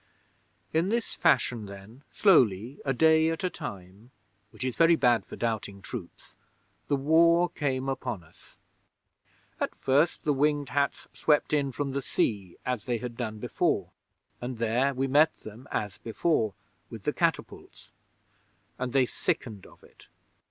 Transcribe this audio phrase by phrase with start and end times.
[0.73, 4.09] 'In this fashion then, slowly, a day at a time,
[4.49, 6.35] which is very bad for doubting troops,
[6.87, 8.57] the War came upon us.
[9.59, 13.91] At first the Winged Hats swept in from the sea as they had done before,
[14.41, 16.55] and there we met them as before
[16.89, 17.91] with the catapults;
[18.79, 20.07] and they sickened of it.